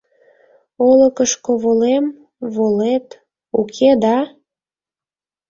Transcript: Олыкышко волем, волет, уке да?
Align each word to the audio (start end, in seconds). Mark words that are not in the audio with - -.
Олыкышко 0.89 1.51
волем, 1.63 2.05
волет, 2.55 3.07
уке 3.59 3.91
да? 4.03 4.17